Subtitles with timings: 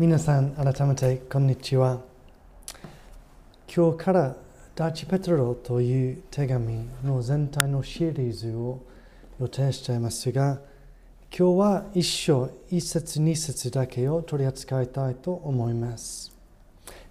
[0.00, 2.00] 皆さん改めてこんにちは。
[3.68, 4.36] 今日から
[4.74, 8.80] ダーチ・ペトロという手紙の全体のシリーズを
[9.38, 10.58] 予定していますが
[11.30, 16.34] 今日は一章一節二節だけを取り扱いたいと思います。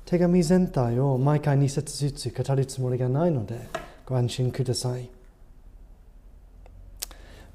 [0.04, 3.70] 手紙全体を毎回二節ずつ語るつもりがないので
[4.04, 5.19] ご安心ください。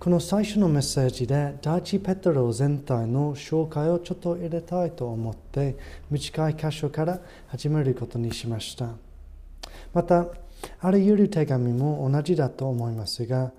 [0.05, 5.79] この最初のメッセージで第一ペトロ全体の紹介をちょっと入れたいと思って
[6.11, 8.91] 短い箇所から始めることにしました。
[9.95, 10.27] また
[10.81, 13.51] あらゆる手紙も同じだと思いますが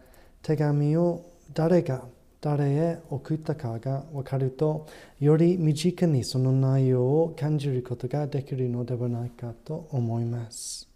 [0.44, 2.04] 手紙を誰が
[2.42, 4.86] 誰へ送ったかが分かると
[5.20, 10.88] より身近にその内容を感じることができるのではないかと思います。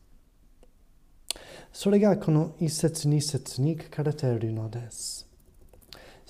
[1.74, 5.29] それがこの一節二節に書かれているのです。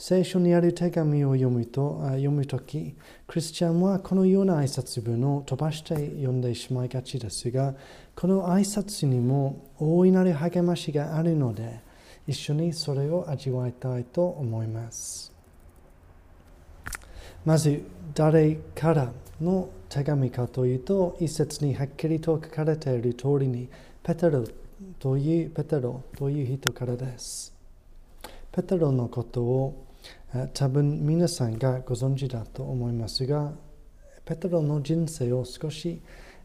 [0.01, 2.95] 聖書にある手紙を読むと読むとき、
[3.27, 7.75] クリスチャンはこのような挨拶文を飛ばして読んでしまいがちですが、
[8.15, 11.81] この挨拶にも大いなる励ましがあるので、
[12.25, 15.33] 一緒にそれを味わいたいと思います。
[17.43, 23.67] まず、誰からの手紙かというと、一節にはっきりと書かれている通りに、
[24.01, 24.45] ペテロ
[24.97, 27.53] というペテロという人からです。
[28.53, 29.88] ペテロのことを
[30.53, 33.51] 多分皆さんがご存知だと思いますが、
[34.25, 36.01] ペテロの人生を少し、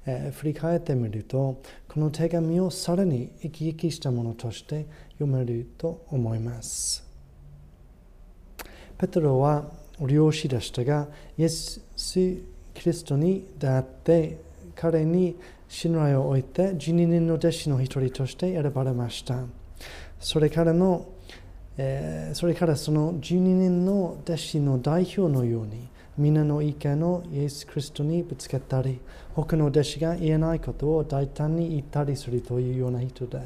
[0.06, 4.86] え振り返ってみると、この手紙をさらに生き生きしたものとして
[5.18, 7.04] 読めると思います。
[8.96, 14.40] ペテロは漁師でしたが、イエス・キリストに出会って
[14.74, 15.36] 彼に
[15.68, 19.44] 信頼を置いて12人の弟子の一人として選ばれました。
[20.20, 21.06] それからの
[21.76, 29.00] えー、それからその12人の弟子の代表のように皆の意見をイエス・クリストにぶつけたり
[29.34, 33.40] 他の弟子が言えないことを大胆に言ったりするというような人で、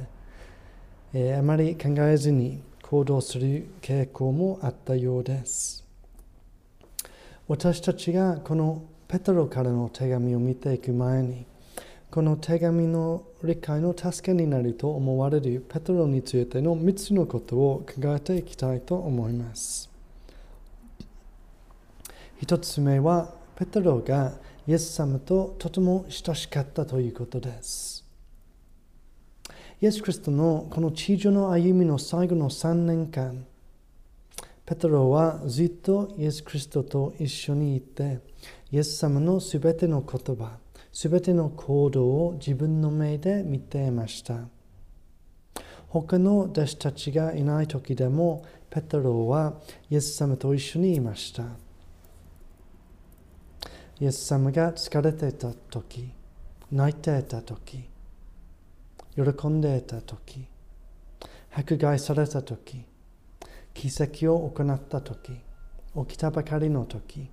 [1.15, 5.87] えー、あまり考えずに行動する傾向もあったようです。
[7.47, 11.47] 私たちがこのペトロからの手紙を見ていく前に
[12.11, 19.89] この手紙の理解の助けになると思われるペトロについての3つのことを考えていきたいと思います。
[22.43, 24.33] 1つ目は、ペトロが
[24.67, 28.05] イエス様ととても親しかったということです。
[29.81, 33.47] イエス・クリストのこの地上の歩みの最後の3年間、
[34.67, 38.19] ペトロはずっとイエス・クリストと一緒にいて、
[38.73, 40.59] イエス様のすべての言葉、
[41.01, 44.49] すべての行動を自分の目で見ていました。
[45.87, 49.61] 他の弟子たちがいない時でも、ペトロは
[49.91, 51.45] イエス様と一緒にいました。
[54.01, 56.11] イエス様が疲れていた時、
[56.73, 57.85] 泣いていた時、
[59.15, 60.49] 喜んでいた時、
[61.53, 62.85] 迫害された時、
[63.73, 67.31] 奇跡を行った時、起きたばかりの時、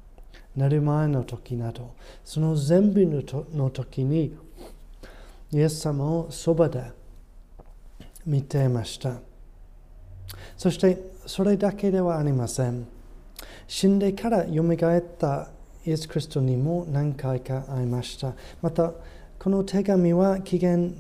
[0.56, 3.06] なる前の時など、その全部
[3.54, 4.36] の時に、
[5.52, 6.92] イエス様をそばで
[8.26, 9.20] 見ていました。
[10.58, 12.88] そして、それだけではありません。
[13.68, 15.50] 死んでから蘇った
[15.86, 18.34] イエス・クリストにも何回か会いました。
[18.62, 18.94] また、
[19.38, 20.96] この手紙は紀元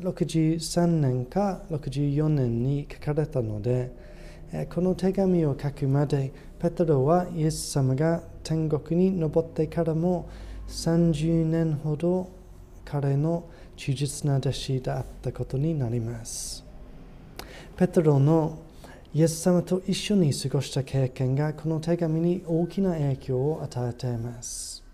[0.00, 4.03] 63年か64年に書かれたので、
[4.70, 10.28] この手紙を書くまで、ペトロはイエス様が天国に登ってからも
[10.68, 12.30] 30年ほど
[12.84, 16.64] 彼の忠実な弟子であったことになります。
[17.76, 18.58] ペトロの
[19.12, 24.84] イエス様と一緒に過ごした経験がこの手紙に大きな影響を与えています。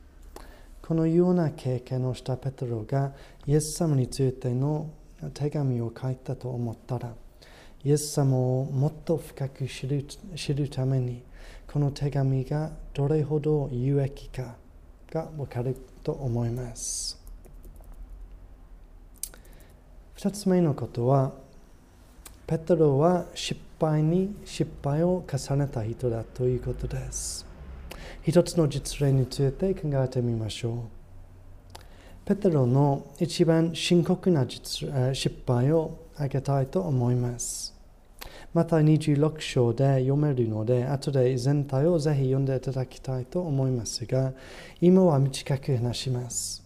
[0.80, 3.12] このような経験をしたペトロが
[3.46, 4.90] イエス様についての
[5.34, 7.14] 手紙を書いたと思ったら、
[7.82, 10.04] イエス様をもっと深く知る
[10.36, 11.22] 知るために
[11.66, 14.56] この手紙がどれほど有益か
[15.10, 17.18] がわかると思います。
[20.16, 21.32] 二つ目のことは、
[22.46, 27.46] ペトロは失敗に失敗を重ねた人だということです。
[28.22, 30.90] 一つの実例について考えてみましょ
[31.76, 31.80] う。
[32.26, 37.69] ペテロの一番深刻な失敗を挙げたいと思います。
[38.52, 44.32] また26章で読めるので、後で全体をぜひ読んでいただきたいと思いますが、
[44.80, 46.64] 今は短く話します。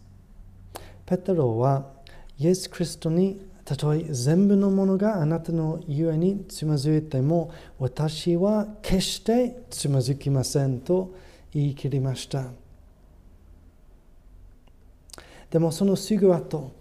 [1.05, 1.93] ペテロは、
[2.39, 11.15] イエス・キリストにたとえ全部のものがあなたのゆえにつまずいても、私は決してつまずきませんと
[11.53, 12.47] 言い切りました。
[15.51, 16.73] でもそのすぐ後、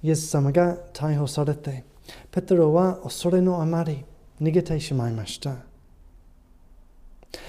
[0.00, 1.82] イエス様が逮捕されて、
[2.30, 4.04] ペテロは恐れのあまり
[4.40, 5.56] 逃げてしまいました。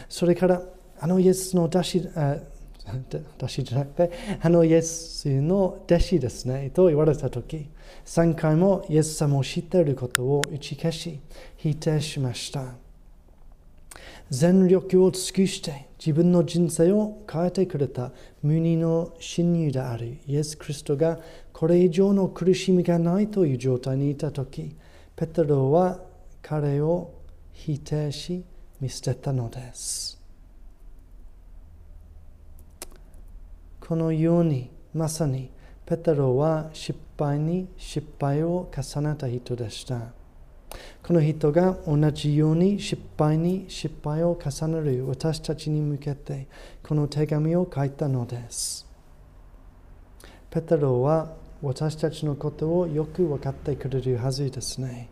[0.09, 0.61] それから、
[0.99, 2.01] あのイエスの出し、
[3.37, 4.11] 出しじゃなくて、
[4.41, 7.67] あのイエスの弟子ですね、と言われたとき、
[8.05, 11.19] 3回もイエス様を知っていることを打ち消し、
[11.57, 12.75] 否定しました。
[14.29, 18.11] 全力を尽くして自分の人生を変えてくれた
[18.41, 21.19] 無二の親友であるイエス・クリストが
[21.53, 24.75] これ以上の苦しみがないという状態にいたとき、
[25.15, 25.99] ペテロは
[26.47, 27.12] 彼を
[27.53, 28.45] 否定し
[28.80, 30.21] 見捨てたのです。
[33.80, 35.50] このようにまさに
[35.88, 40.00] ペテロは失敗に失敗を重ねた人でした。
[41.01, 46.48] この人が同じように失敗に失敗を重ねる私たちに向けて
[46.83, 48.86] この手紙を書いたのです。
[50.51, 51.33] ペテロは
[51.63, 55.09] 私たちのことをよく分かってくれるはずですね。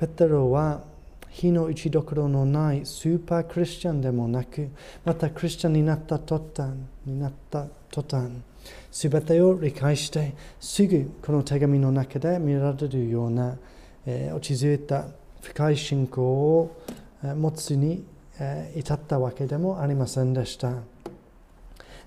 [0.00, 0.82] ペテロは
[1.28, 4.70] 火の打ちどころのないスーパークリスチャンでもなく、
[5.04, 6.70] またクリスチャンになった途端、
[7.04, 8.30] になった途端、
[8.90, 13.58] すべてを理解して、すぐこの手紙の中で見られるような、
[14.06, 15.04] えー、落ち着いた
[15.42, 16.74] 深い信仰を
[17.36, 18.02] 持つに、
[18.38, 20.72] えー、至ったわけでもありませんでした。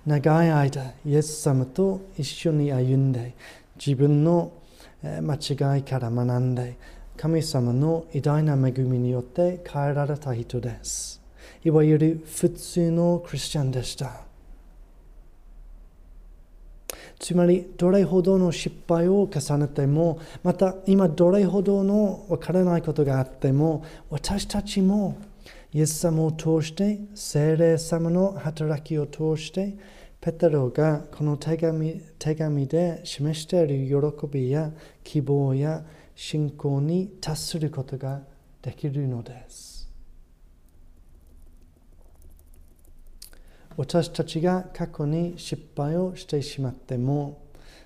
[0.07, 3.35] 長い間、イエス様と一緒に歩んで、
[3.75, 4.51] 自分の
[5.03, 6.75] 間違いから学んで、
[7.17, 11.21] 神様の偉大な恵みによって変えられた人です。
[11.63, 14.21] いわゆる普通のクリスチャンでした。
[17.19, 25.17] つまり、どれほどの失敗を重ねても、また今どれほどのわからないことがあっても、私たちも
[25.71, 29.77] イエス様を通して、聖霊様の働きを通して、
[30.19, 34.71] ペテロがこの手紙手紙で示している喜びや
[35.03, 35.83] 希望や
[36.15, 38.21] 信仰に達することが
[38.61, 39.89] できるのです。
[43.75, 47.41] 私たちが過去に失敗をしてしまっても、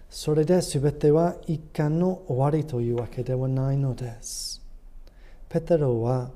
[0.09, 4.61] それで全ては一貫の終わりというわけではないのです。
[5.49, 6.31] ペテロは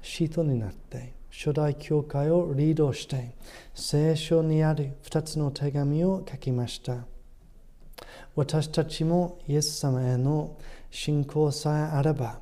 [0.00, 3.34] 使徒になって初代教会をリードして
[3.74, 7.04] 聖書にある2つの手紙を書きました。
[8.34, 10.56] 私たちもイエス様への
[10.90, 12.40] 信仰さえあれば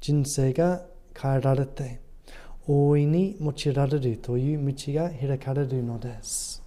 [0.00, 0.82] 人生が
[1.14, 2.00] 変えられて
[2.66, 6.62] 大いに用いられるという道が開かれるのです。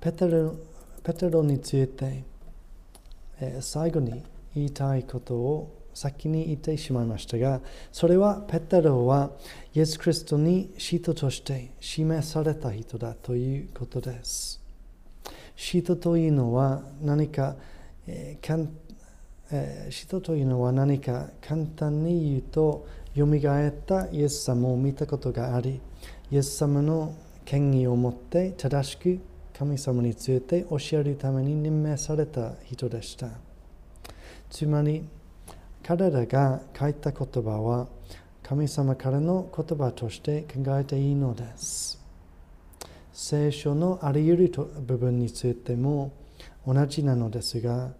[0.00, 0.54] ペテロ
[1.02, 2.24] ペテロについて、
[3.38, 4.22] え、最後に
[4.54, 7.60] 言いたいことを先に言ってしまいましたが、
[7.92, 9.30] それはペテロは
[9.74, 14.63] イエス・キリストに使徒として示された人だということです。
[15.56, 17.56] 使徒というのは何か、
[18.06, 18.68] えーかん
[19.50, 25.80] えー、使徒というのは何か簡単に言うと、よみがえったイエス様を見たことがあり、
[26.30, 27.14] イエス様の
[27.44, 29.20] 権威を持って正しく
[29.56, 33.28] 神様について教えるために任命された人でした。
[34.50, 35.04] つまり、
[35.82, 37.86] 彼らが書いた言葉は
[38.42, 42.03] 神様からの言葉として考えていいのです。
[43.14, 46.10] 聖書のあらゆる部分についても
[46.66, 47.92] 同じなのですが、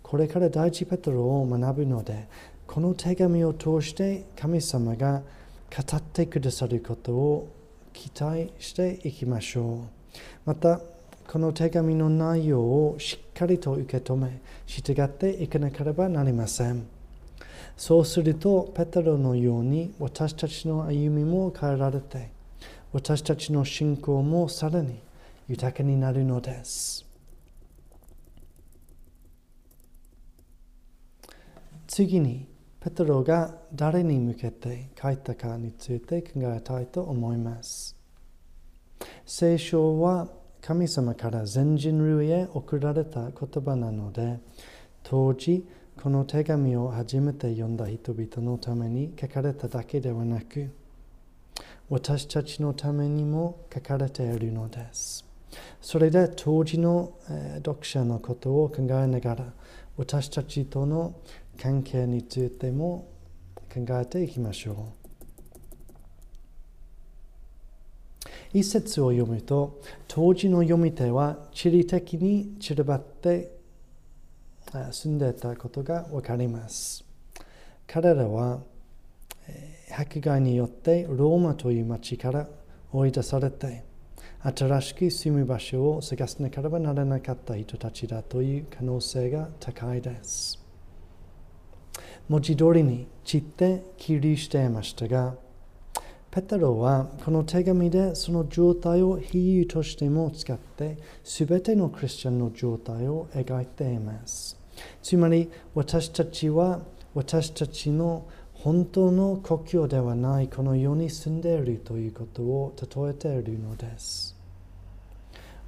[0.00, 2.28] これから第一ペトロを学ぶので、
[2.68, 5.22] この手紙を通して神様が
[5.76, 7.48] 語ってくださることを
[7.92, 10.18] 期待していきましょう。
[10.44, 10.80] また、
[11.26, 16.86] この手紙の内容をしっかりと受け止め、従っていかなければなりません。
[17.76, 22.38] そうすると、ペテロのように私たちの歩みも変えられて、
[22.92, 24.98] 私たちの信仰もさらに
[25.48, 27.06] 豊かになるのです。
[31.86, 32.46] 次に、
[32.80, 37.96] ペテロが誰に向けて書いたかについて考えたいと思います。
[39.26, 40.28] 聖書は
[40.60, 44.38] 神様から全人類へ送られた言葉なので、
[45.02, 45.66] 当時、
[46.02, 50.70] この手紙を初めて読んだ人々のために書かれただけではなく、
[51.90, 55.26] 私たちのためにも書かれているのです。
[55.80, 57.12] それで当時の、
[57.56, 59.52] 読者のことを考えながら、
[59.96, 61.16] 私たちとの
[61.60, 63.08] 関係についても
[63.74, 64.76] 考えていきましょう。
[68.52, 73.58] 一節を読むと、当時の読み手は地理的に散らばって
[74.92, 77.04] 住んでいたことがわかります。
[77.88, 78.60] 彼らは
[79.92, 82.48] 迫害によってローマという町から
[82.92, 83.84] 追い出されて
[84.42, 90.58] 新しく住む場所を探さなければならなかった人たちだという可能性が高いです。
[92.28, 95.34] 文字通りに散って起立していましたが、
[96.30, 104.56] ペテロはこの手紙でその状態を比喩としても使って全てのクリスチャンの状態を描いています。
[105.02, 106.80] つまり私たちは
[107.14, 108.28] 私たちの
[108.62, 114.36] 本当の故郷ではないこの世に住んでいるということを例えているのです。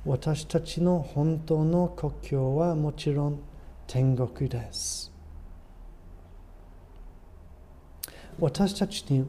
[0.05, 3.39] 私たちの本当の故郷はもちろん
[3.87, 5.11] 天国です。
[8.39, 9.27] 私たちに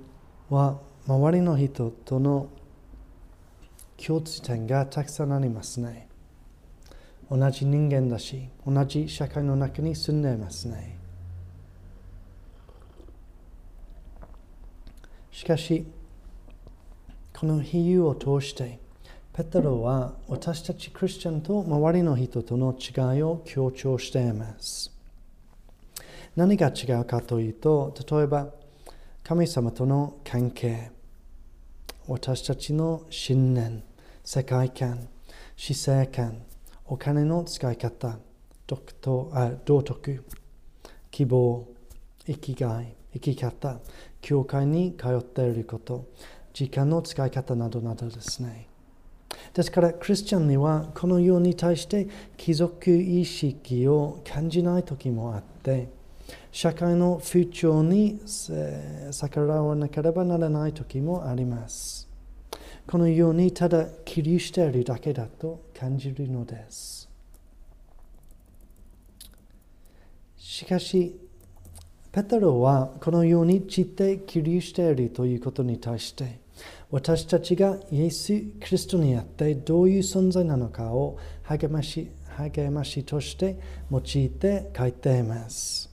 [0.50, 0.78] は
[1.08, 2.50] 周りの人との
[3.96, 6.10] 共通点がたくさんありますね。
[7.32, 10.93] 同じ人間だし、同じ社会の中に住んでいますね。
[15.34, 15.86] しかし、
[17.38, 18.80] この比喩を通して、
[19.34, 24.92] ペテロは私たちクリスチャンと周りの人との違いを強調しています。
[26.36, 28.52] 何が違うかというと、例えば、
[29.24, 30.92] 神様との関係、
[32.08, 33.84] 私たちの信念、
[34.24, 35.08] 世界観、
[35.56, 36.44] 死生観、
[36.86, 38.20] お金の使い方、
[38.68, 40.24] 道徳、
[41.10, 41.68] 希望、
[42.28, 43.80] 生きがい、生き方、
[44.24, 46.08] 教会に通っていること、
[46.54, 48.68] 時間の使い方などなどですね。
[49.54, 55.90] ですから、クリスチャンにはこのように対して貴族意識を感じない時もあって、
[56.52, 58.22] 社会の風潮に
[59.12, 62.08] 逆らわなければならない時もあります。
[62.88, 67.10] このようにただ起立しているだけだと感じるのです。
[70.38, 71.20] しかし、
[72.14, 76.40] ペテロはこのように散って起立しているということに対して、
[76.92, 83.58] 私たちがイエス・キリストにあってどういう存在なのかを励まし励ましとして
[83.92, 85.90] 用いて書いています。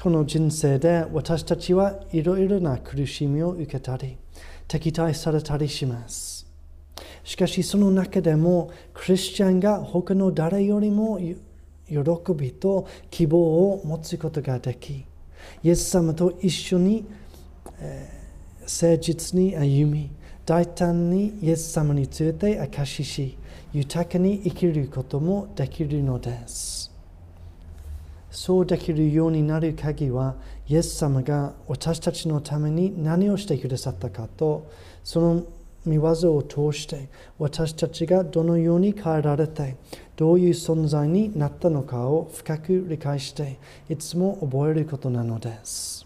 [0.00, 4.16] この人生で私たちはいろいろな苦しみを受けたり、
[4.68, 6.46] 敵対されたりします。
[7.24, 11.18] しかしその中でもクリスチャンが他の誰よりも
[11.88, 11.98] 喜
[12.34, 15.04] びと希望を持つことができ、
[15.62, 17.06] イエス様と一緒に、
[17.80, 20.10] えー、誠実に歩み、
[20.44, 23.38] 大胆にイエス様について証しし、
[23.72, 26.90] 豊かに生きることもできるのです。
[28.30, 34.70] そうできるようになる鍵は、イエス様が私たちのために何をしてくださったかと、
[35.02, 35.42] その
[35.84, 39.76] 見業を通して私たちがどのように変えられて、
[40.18, 43.56] どういう存在になったのかを深く理解して、
[43.88, 46.04] いつも覚えることなのです。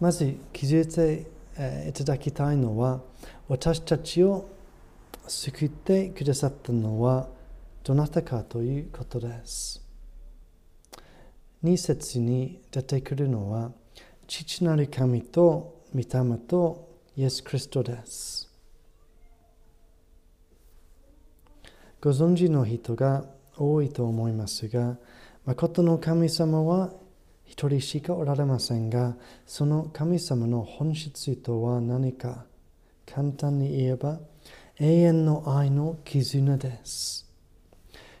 [0.00, 1.28] まず気づいて
[1.88, 3.00] いただきたいのは、
[3.46, 4.48] 私たちを
[5.28, 7.28] 救ってくださったのは、
[7.84, 9.80] どなたかということです。
[11.62, 13.70] 2節に出てくるのは、
[14.26, 18.45] 父なる神と御霊とイエス・クリストです。
[22.00, 23.24] ご存知の人が
[23.56, 24.96] 多いと思いますが、
[25.44, 26.92] 誠の神様は
[27.44, 32.44] 一人しかおられませんが、その神様の本質とは何か、
[33.06, 34.18] 簡単に言えば、
[34.78, 37.26] 永遠の愛の絆です。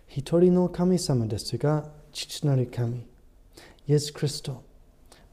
[0.06, 3.04] 一人の神様ですが、父なる神、
[3.86, 4.62] イエス・キリスト、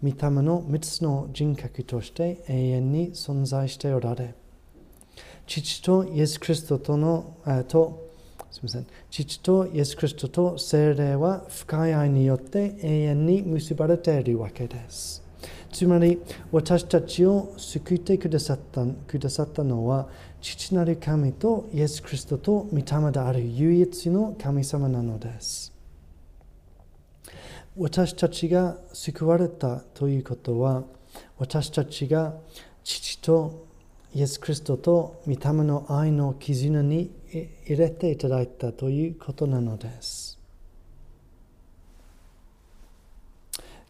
[0.03, 4.35] 御霊の三つの人格として永遠に存在しておられ、
[5.47, 8.11] 父とイエス・キリストとの、あと、
[8.53, 15.23] すみません、父とイエス・キリストと精霊は深い愛によって永遠に結ばれているわけです。
[15.71, 20.07] つまり、私たちを救ってくださったくださったのは、
[20.39, 25.73] 父なる神とイエス・キリストと御霊である唯一の神様なのです。
[27.75, 30.83] 私たちが救われたということは、
[31.39, 32.35] 私たちが
[32.83, 33.65] 父と
[34.13, 37.09] イエス・キリストと御霊の愛の絆に
[37.65, 40.39] 入れていただいたということなのです。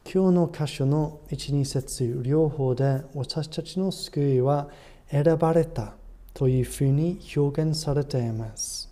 [0.06, 4.70] 今日の箇所の1、2節両方で私たちの救いは
[5.10, 5.96] 選ばれた
[6.34, 8.92] というふうに表現されています。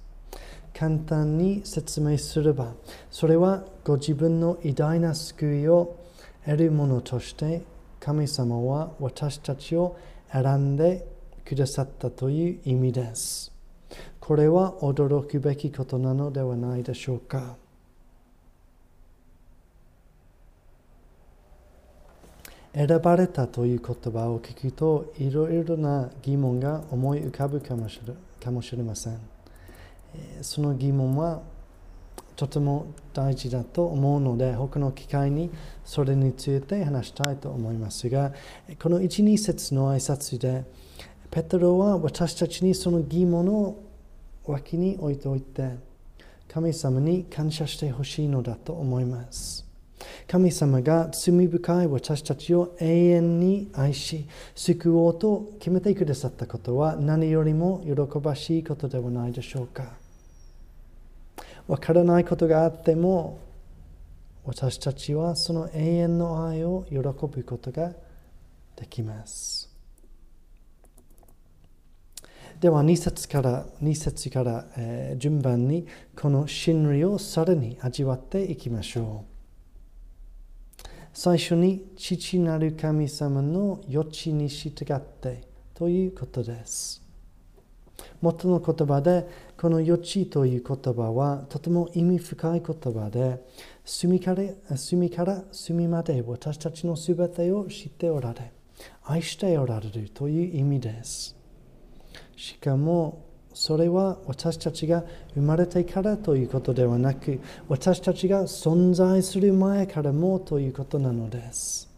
[0.74, 2.74] 簡単に説明すれば、
[3.10, 5.98] それはご自分の偉大な救いを
[6.46, 7.62] 得るものとして
[8.00, 9.98] 神様は私たちを
[10.32, 11.06] 選んで
[11.46, 13.51] くださったという意味です。
[14.22, 17.58] これは驚くべきことなのではないでしょうか。
[22.74, 29.20] 選ばれたという言葉を聞くといろいろな疑問が思い浮かぶかもしれかもしれません
[30.42, 31.42] その疑問は
[32.38, 35.52] とても大事だと思うので他の機会に
[35.84, 38.32] それについて話したいと思いますが
[38.82, 40.64] この12節の挨拶で
[41.30, 43.91] ペテロは私たちにその疑問を
[44.52, 45.78] 脇に置いておいて
[46.48, 49.66] 神様に感謝してほしいのだと思います
[50.28, 59.94] 神様が罪深い私たちを永遠に愛し救おうと決めてくださったことは何よりも喜ばしいことではないでしょうか
[61.68, 63.40] わからないことがあっても
[64.44, 67.92] 私たちはその永遠の愛を喜ぶことが
[68.76, 69.61] できます。
[72.62, 80.88] では2節から2節から、えー、順番にこの真理をさらに味わっていきましょう。
[81.12, 85.42] 最初に父なる神様の余地に従って
[85.74, 87.02] ということです。
[88.22, 89.28] 元の言葉で
[89.60, 93.42] この余地という言葉はとても意味深い言葉で
[93.84, 94.44] 隅から
[94.78, 98.54] 隅から隅まで私たちのすべてを知っておられ
[99.04, 101.41] 愛しておられるという意味です。
[102.36, 105.04] しかもそれは私たちが
[105.36, 111.90] 生まれてからということではなく私たちが存在する前からもということなのです。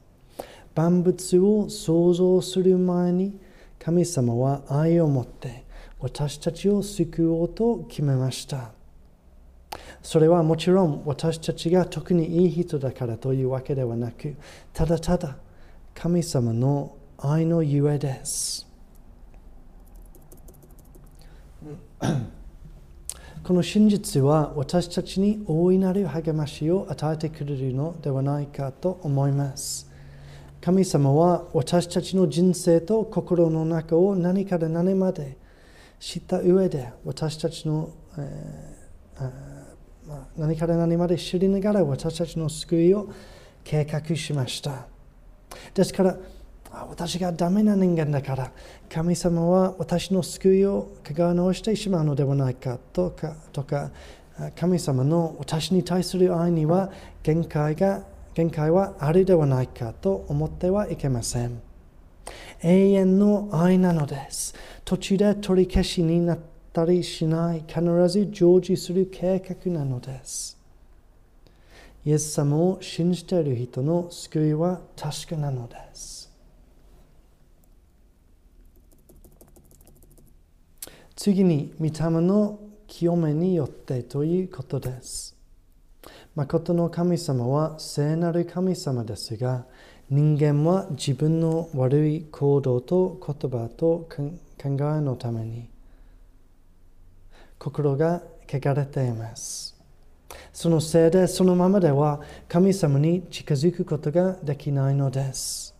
[0.75, 3.39] 万物を創造する前に
[3.77, 5.63] 神様は愛を持って
[6.00, 8.72] 私たちを救おうと決めました。
[10.01, 14.36] それはもちろん私たちが特にいい人だからというわけではなく
[14.74, 15.38] ただただ
[15.96, 18.72] 神様の愛のゆえです。
[23.43, 29.89] この真実は私たちに大いなる励ましを与えてくれるのではないかと思います。
[30.62, 35.38] 神様は私たちの人生と心の中を何から何まで
[35.99, 39.32] 知った上で私たちの、えー、
[40.38, 43.10] 何から何まで知りながら私たちの救いを
[43.63, 44.88] 計画しました。
[45.73, 46.17] ですから
[46.73, 48.51] 私がダメな人間だから
[48.89, 53.91] 神様は私の救いをかが直してしまうのではないかとかとか
[54.55, 61.62] 神様の私に対する愛には限界が限界はあるではないかと思ってはいけません。
[62.63, 64.55] 永遠の愛なのです。
[64.86, 66.39] 途中で取り消しになっ
[66.71, 67.63] たりしない。
[67.67, 70.57] 必ず成就する計画なのです。
[72.05, 76.12] イエス様を信じている人の救いは確かなのです。
[81.23, 85.38] 次に、御霊の清めによってということです。
[86.36, 89.63] 誠の神様は聖なる神様ですが、
[90.09, 94.33] 人間は自分の悪い行動と言葉と考
[94.67, 95.69] えのために
[97.57, 99.81] 心が汚れています。
[100.51, 105.73] そのせいでそのままでは神様に近づくことができないのです。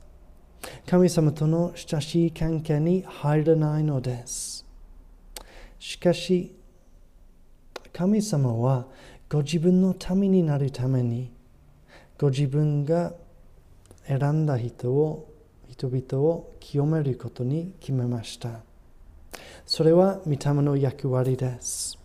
[0.88, 4.53] 神様との親しい関係に入らないのです。
[5.84, 6.56] しかし、
[7.91, 8.88] 神様は
[9.28, 11.30] ご自分の民になるために、
[12.17, 13.12] ご自分が
[14.08, 15.30] 選んだ人を、
[15.67, 18.62] 人々を清めることに決めました。
[19.65, 22.00] それは御霊の役割です。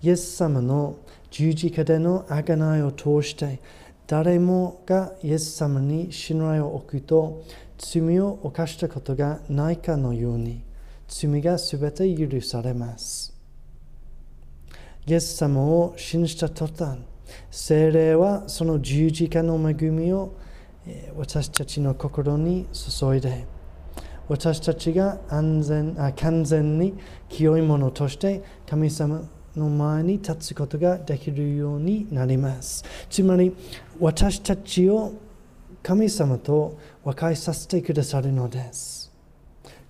[0.00, 0.96] イエス様の
[1.30, 3.60] 十字架での贖いを通して、
[4.06, 7.44] 誰もがイエス様に信頼を置くと
[7.76, 10.64] 罪を犯したことがないかのように、
[11.08, 13.34] 罪がすべて許されます。
[15.06, 16.98] イエス様を信じた途端、
[17.50, 20.34] 精霊はその十字架の恵みを
[21.16, 23.46] 私たちの心に注いで、
[24.28, 26.94] 私たちが安全あ完全に
[27.28, 32.84] 清いものとして神様の前に立つことができるようになります。
[33.10, 33.54] つまり
[34.00, 35.12] 私たちを
[35.82, 39.03] 神様と和解させてくださるのです。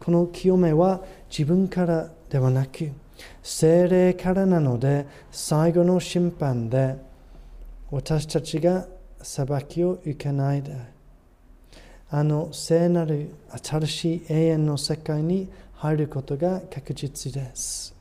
[0.04, 2.92] この清めは自分からではなく
[3.42, 6.96] 精霊からなので最後の審判で
[7.90, 8.86] 私たちが
[9.22, 10.76] 裁きを受けないで
[12.10, 17.94] あの聖なる新しい永遠の世界に入ることが確実です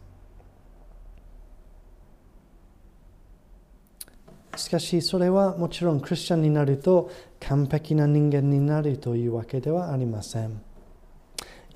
[4.58, 10.73] しかしそれはもちろんクリスチャンになると完璧な人間になるというわけではありません。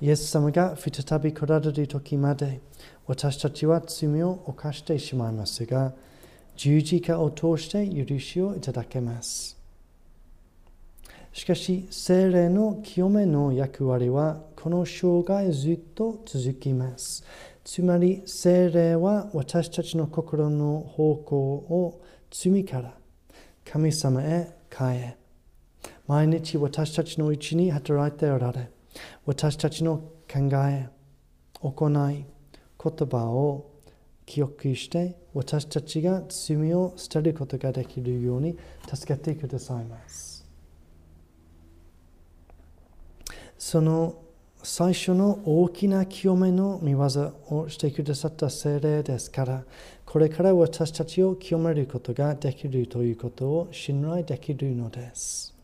[0.00, 2.60] イエス様が再び来られる時まで
[3.06, 5.92] 私たちは罪を犯してしまいますが
[6.56, 9.58] 十字架を通して許しをいただけます
[11.38, 17.24] しかし、精霊の清めの役割はこの生涯ずっと続きます。
[17.62, 22.94] つまり、精霊は私たちの心の方向を罪から
[23.64, 25.16] 神様へ変え、
[26.08, 28.70] 毎日私たちのうちに働いておられ、
[29.26, 29.98] 私たちの
[30.30, 30.88] 考え、
[31.60, 32.24] 行い、
[32.82, 33.70] 言葉を
[34.24, 38.56] 記憶して私たちが罪を捨てることができるように
[38.92, 40.46] 助けてくださいます。
[43.58, 44.22] その
[44.62, 47.00] 最初の大きな清めの見業
[47.48, 49.64] をしてくださった精霊ですから、
[50.04, 55.57] これから私たちを清めることができるということを信頼できるのです。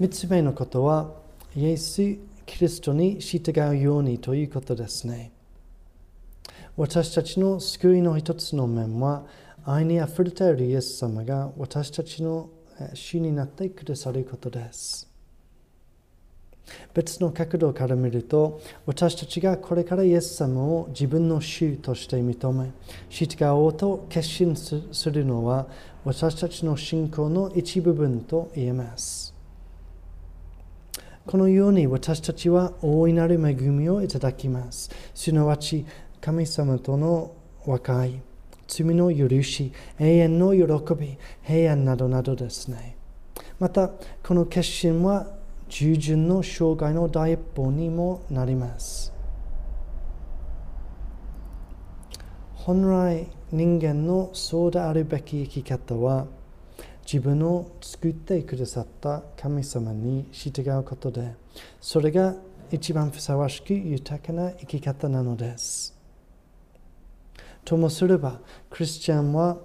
[0.00, 1.12] 三つ目のことは、
[1.54, 1.96] イエス・
[2.46, 5.30] キリストに従うようにということですね。
[6.74, 9.26] 私たちの救いの一つの面は、
[9.62, 12.48] 愛にあふれているイエス様が私たちの
[12.94, 15.06] 主になってくださることです。
[16.94, 22.72] 別の角度から見ると、私たちがこれからイエス様を自分の主として認め、
[23.10, 25.66] 従おうと決心するのは、
[26.06, 29.29] 私たちの信仰の一部分と言えます。
[31.30, 34.90] このように私たちは大いなる恵みをいただきます。
[35.14, 35.86] すなわち、
[36.20, 38.20] 神様との和解、
[38.66, 42.96] 罪の許し、永遠の喜び、平安などなどですね。
[43.60, 43.92] また、
[44.24, 45.28] この決心は
[45.68, 49.12] 従順の生涯の第一歩にもなります。
[52.54, 56.26] 本来、人間のそうであるべき生き方は、
[57.12, 61.34] 自分を作ってくださった神様に従うことで、
[61.80, 62.36] それが
[62.70, 65.98] 一番ふさわしく豊かな生き方なのです。
[67.64, 68.38] ともすれば、
[68.70, 69.58] クリスチャンは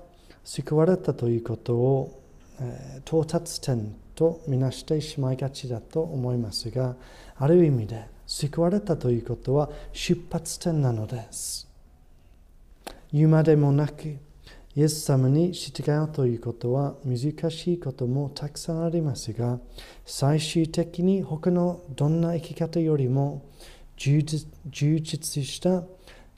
[0.43, 2.19] 救われたということを、
[2.59, 6.95] えー、到達点とみなしてしまいがちだと思いますが、
[7.37, 11.67] ある意味で救われたということは出発点なのです。
[13.13, 14.17] 言うまでもなく、
[14.77, 19.59] イエス様に従うということは難しいこともたくさんありますが、
[20.05, 23.45] 最終的に他のどんな生き方よりも
[23.95, 25.83] 充実した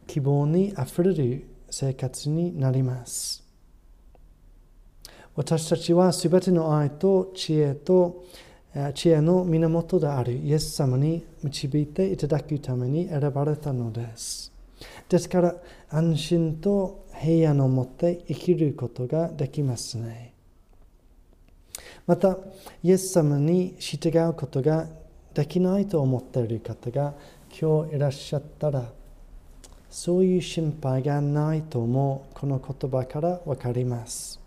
[0.06, 3.44] 希望にあふれる生活になります。
[5.36, 8.24] 私たちはすべての愛と知恵と
[8.94, 14.52] 知恵の源であるイエス様に導いていただくために選ばれたのです。
[15.10, 15.56] ですから
[15.90, 20.34] 安心と平安を持って生きることができますね。
[22.06, 22.38] また、
[22.84, 24.88] イエス様に従うことが
[25.34, 27.14] できないと思っている方が
[27.60, 28.92] 今日いらっしゃったら、
[29.90, 34.40] そういう心配がないともこの言葉からわかります。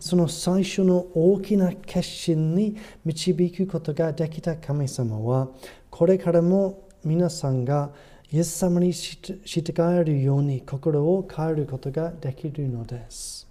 [0.00, 5.48] その最初の大きな決心に導くことができた神様は、
[5.90, 7.90] これからも皆さんが
[8.30, 13.48] イエス様に従えるように心を変えることができるのです。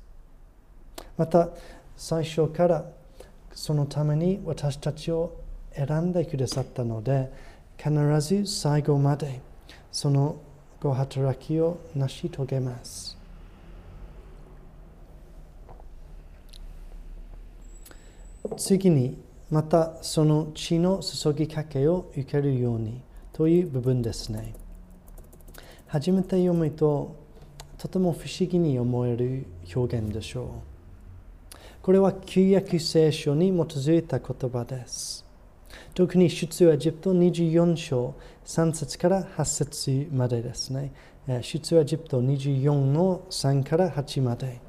[1.17, 1.49] また、
[1.95, 2.85] 最初から
[3.53, 5.35] そのために私たちを
[5.73, 7.31] 選んでくださったので、
[7.75, 9.41] 必ず最後まで
[9.91, 10.37] その
[10.79, 13.17] ご働きを成し遂げます。
[18.57, 19.17] 次に、
[19.49, 23.01] またその血の注ぎかけを受けるように
[23.33, 24.53] という部分ですね。
[25.87, 27.15] 初めて読むと
[27.77, 30.47] とても不思議に思える表現でしょう。
[31.81, 35.25] これは旧約聖書に基づいた言葉です。
[35.93, 40.91] 特に出エジプト24章3節から8節までですね。
[41.41, 44.59] 出エジプト24の3から8まで。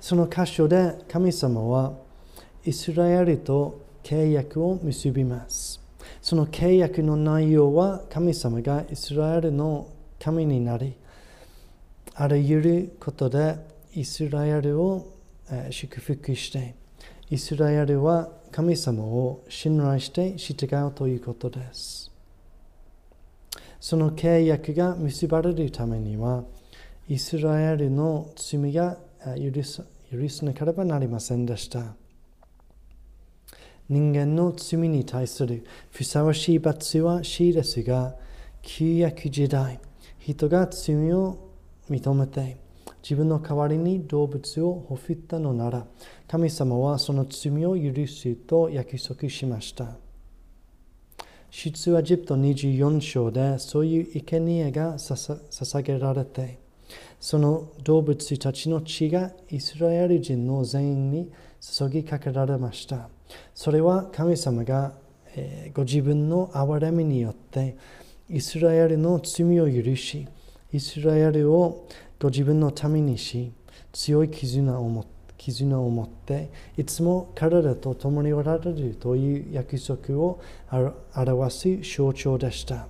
[0.00, 1.92] その箇所で神様は
[2.64, 5.71] イスラエルと契約を結びます。
[6.22, 9.88] その契約の内容は神様がイスラエルの
[10.20, 10.94] 神になり、
[12.14, 13.56] あらゆることで
[13.92, 15.14] イスラエルを
[15.70, 16.76] 祝福して、
[17.28, 22.12] イスラエルは神様を信頼して従うということです。
[23.80, 26.44] その契約が結ばれるためには、
[27.08, 28.96] イスラエルの罪が
[29.36, 29.82] 許さ
[30.44, 31.96] なければなりませんでした。
[33.92, 38.14] 人間の罪に対するふさわしい罰は死ですが、
[38.62, 39.78] 旧約時代、
[40.18, 41.50] 人が罪を
[41.90, 42.56] 認めて、
[43.02, 45.86] 自分の代わりに動物をほふったのなら、
[46.26, 49.98] 神様はその罪を許すと約束しました。
[51.50, 56.60] 出エジプト24章でそういう生贄が捧げられて、
[57.20, 63.10] その動物たちの血がイスラエル人の全員に注ぎかけられました。
[63.54, 64.92] それは神様が、
[65.34, 67.76] え、ご自分の憐れみによって
[68.28, 70.26] イスラエルの罪を許し、
[70.72, 73.52] イスラエルをご自分のためにし、
[73.92, 80.40] 強い絆を持って、絆を持っていつも彼らと共におられるという約束を
[81.16, 82.86] 表す象徴でした。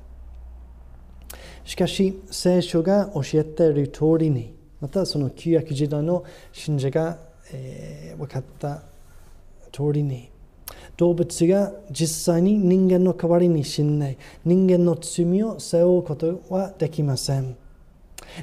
[1.64, 7.16] しかし聖書が教えている通りにまたその旧約時代の信者が、
[7.52, 8.82] えー、分かった
[9.72, 10.30] 通りに
[10.96, 17.56] 動物が実際に人間の代わりに死んで人間の罪を背負うことはできません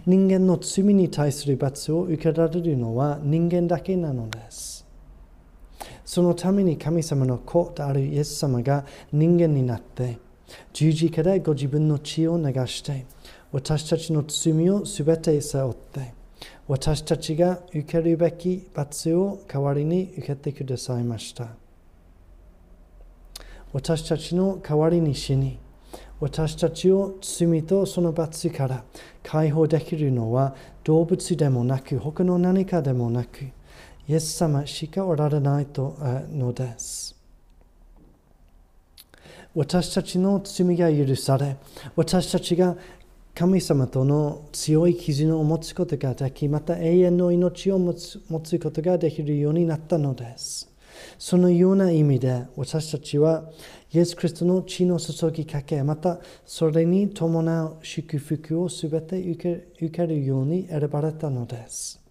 [0.06, 4.86] 人間の罪に対する罰を受けられるのは人間だけなのです
[6.04, 10.18] そのために神様の子であるイエス様が人間になって
[10.74, 13.06] 十字架でご自分の血を流して
[13.52, 16.14] 私たちの罪をすべて背負って
[16.70, 21.48] 私たちが受けるべき罰を代わりに受けてくださいました
[23.74, 25.58] 私たちの代わりに死に
[26.20, 28.84] 私たちを罪とその罰から
[29.24, 33.46] 解放できるのは動物でもなく他の何かでもなく
[34.08, 35.98] イエス様しかおられないと
[36.32, 37.16] のです。
[39.56, 41.58] 私たちの罪が許され、
[41.96, 42.76] 私たちが
[43.34, 50.70] 神様との強い絆を持つことができ、また永遠の命を持つ持つことができるようになったのです。
[51.18, 53.50] そのような意味で私たちは
[53.92, 62.02] イエス・クリストの血の注ぎかけ、またそれに伴う祝福をすべて受け受けるように選ばれたのです。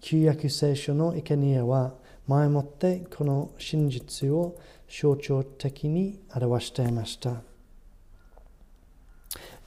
[0.00, 1.94] 旧約聖書の生贄は
[2.26, 4.56] 前もってこの真実を
[4.88, 7.47] 象徴的に表していました。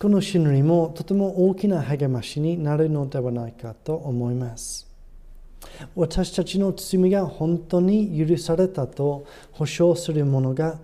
[0.02, 4.90] この真理もとても大きな励ましになるのではないかと思います。
[5.94, 10.80] 私たちの罪が本当に許されたと保証するものが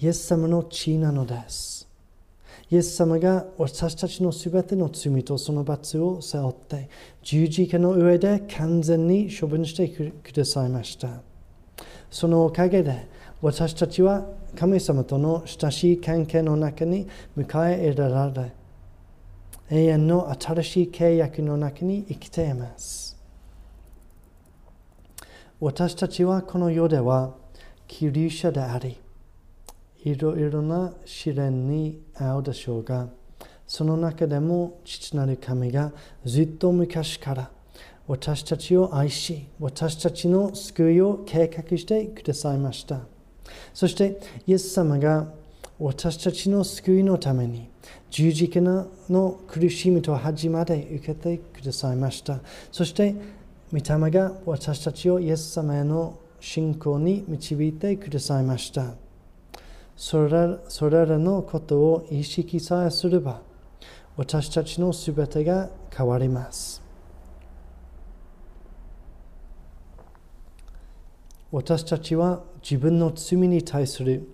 [0.00, 1.86] イエス様の血なのです。
[2.70, 6.88] イエス様が私たちのすべての罪とその罰を背負って
[7.22, 11.20] 十字架の上で完全に処分してくださいました。
[12.10, 13.06] そのおかげで
[13.42, 14.26] 私たちは
[14.58, 18.52] 神様との親しい関係の中に迎え入れられ、
[19.68, 23.16] 永遠の新しい契約の中に生きています。
[25.60, 27.34] 私たちはこの世では、
[27.86, 28.98] 希留者であり、
[30.04, 33.08] いろいろな試練に遭うでしょうが、
[33.66, 35.92] その中でも父なる神が
[36.24, 37.50] ずっと昔から
[38.06, 43.15] 私たちを愛し、私たちの救いを計画してくださいました。
[43.74, 45.26] そしてイエス様が
[45.78, 47.68] 私たちの救いのために
[48.10, 52.40] 十字架の苦しみと恥まで受けてくださいました。
[52.72, 53.14] そして
[53.72, 58.94] 御霊が私たちをイエス様への信仰に導いてくださいました。
[59.96, 63.40] それそれらのことを意識さえすれば
[64.16, 66.82] 私たちのすべてが変わります。
[71.50, 74.28] 私たちは自分の罪に対する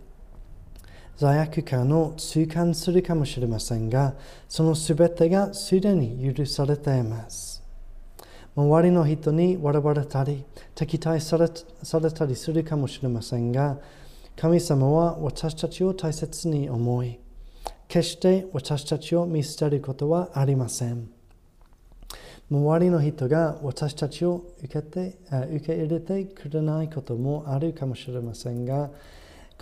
[1.18, 4.14] 罪悪感を痛感するかもしれませんが、
[4.48, 7.62] そのすべてがすでに許されています。
[8.56, 11.46] 周りの人に笑われたり、敵対され
[11.82, 13.78] されたりするかもしれませんが、
[14.34, 17.20] 神様は私たちを大切に思い、
[17.86, 21.10] 決して私たちを見捨てることはありません。
[22.50, 25.16] 周りの人が私たちを受けて
[25.54, 28.90] 受け入れてくれないこともあるかもしれませんが、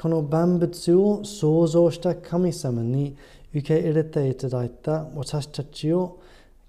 [0.01, 3.17] この万物を創造した神様に
[3.55, 6.21] 受け入れていただいた私たちを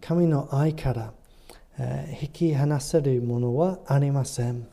[0.01, 1.13] 神の愛から
[2.21, 4.67] 引き離せるものはありません。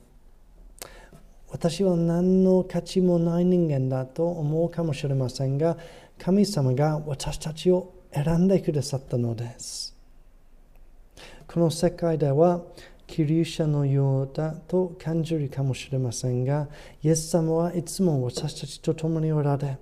[1.50, 5.78] 私は何の価値もない人間だと思うかもしれませんが、
[6.18, 9.97] 神様が私たちを選んでくださったのです。
[11.50, 12.60] この世界では
[13.06, 16.68] キリシャのようだと感じるかもしれませんが、
[17.02, 19.78] イエス様はいつも私たちと共におられ、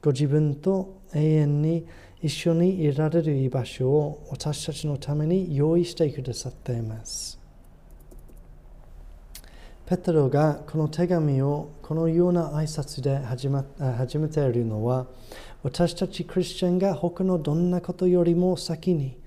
[0.00, 1.86] ご自分と永遠に
[2.22, 7.38] 一緒にいられる居場所を私たちのために用意してくださっています。
[9.84, 13.66] ペテロがこの手紙をこのような挨拶で始,、ま、
[13.98, 15.06] 始めているのは、
[15.62, 19.19] 私たちクリスチャンが他のどんなことよりも先に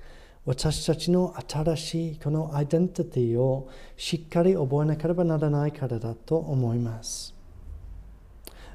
[0.45, 7.33] 私たちの新しいこのアイデンティティをしっかり覚えなければならないからだと思います。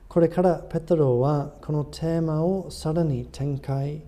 [0.09, 4.01] これからペトロはこのテーマをさらに展開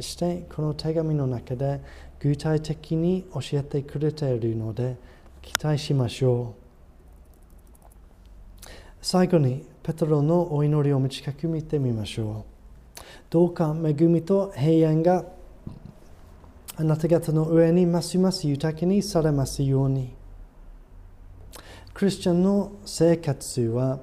[0.00, 1.80] してこの手紙の中で
[2.20, 4.96] 具体的に教えてくれているので
[5.40, 6.54] 期待しましょ
[8.62, 8.66] う。
[9.00, 12.44] 最後にペトロのお祈りを短く見てみましょ
[12.98, 13.00] う。
[13.30, 15.24] どうか恵みと平安が
[16.78, 20.14] あなた方の上にますます豊かにされますように。
[21.94, 23.98] クリスチャンの生活は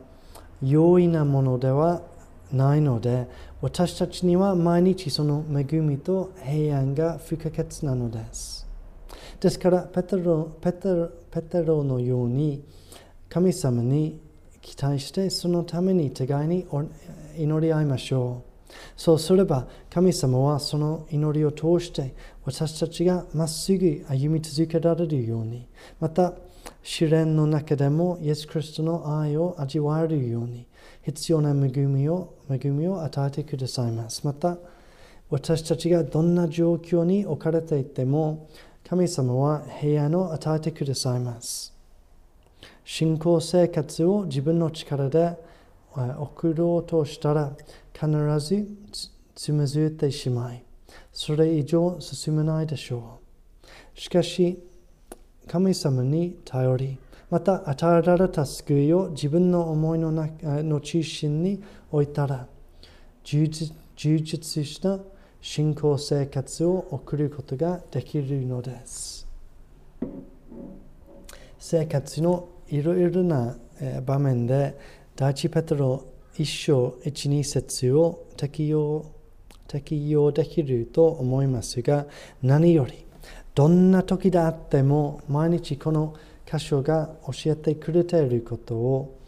[0.59, 2.01] 容易なものでは
[2.51, 3.27] ないので、
[3.62, 8.67] 私たちには毎日その恵みと平安が不可欠なのです。
[9.39, 12.63] ですからペテロペテロペテロのように
[13.29, 14.19] 神様に
[14.62, 16.65] 期待してそのために互いに
[17.38, 18.53] 祈り合いましょう。
[18.97, 25.67] そうすれば神様はその祈りを通して私たちがまっすぐ歩み続けられるように
[25.99, 26.34] また
[26.82, 30.65] 試練の中でもイエス・クリストの愛を味わえるように
[31.03, 34.25] 必要な恵みを恵みを与えてくださいます。
[34.25, 34.58] また
[35.29, 38.49] 私たちがどんな状況に置かれていても
[38.88, 41.73] 神様は平安を与えてくださいます。
[42.86, 45.38] 信仰生活を自分の力で
[45.95, 47.56] 送ろうとしたら
[47.93, 48.08] 必
[48.39, 48.67] ず
[49.36, 50.63] つまずいてしまい
[51.12, 53.19] それ以上進めないでしょ
[53.95, 53.99] う。
[53.99, 54.62] しかし
[55.47, 56.97] 神様に頼り
[57.29, 62.47] また与えられた救いを自分の思いのの中心に置いたら
[63.23, 64.99] 充実した
[65.41, 69.27] 信仰生活を送ることができるのです。
[71.58, 73.58] 生活のいろいろな
[74.06, 74.77] 場面で
[75.15, 76.06] 第一ペトロ
[76.38, 79.06] 一章一二節を適用
[79.73, 82.05] 適用できると思いますが
[82.43, 83.05] 何より
[83.55, 89.19] どんな時であっても毎日この箇所が教えてくれていることを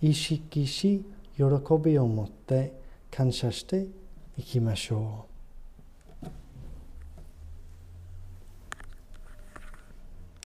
[0.00, 1.04] 意識し
[1.36, 1.44] 喜
[1.82, 2.72] びを持って
[3.10, 3.86] 感謝して
[4.36, 5.27] いきましょう。